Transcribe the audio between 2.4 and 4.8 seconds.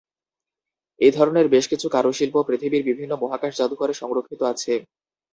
পৃথিবীর বিভিন্ন মহাকাশ জাদুঘরে সংরক্ষিত আছে।